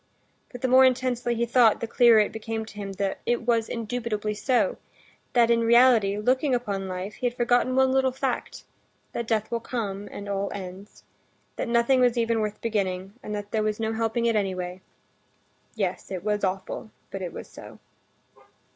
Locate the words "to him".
2.65-2.93